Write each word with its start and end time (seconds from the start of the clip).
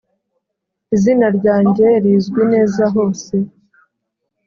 izina 0.95 1.27
ryange 1.37 1.87
rizwi 2.03 2.41
neza 2.53 2.83
hose. 2.93 3.33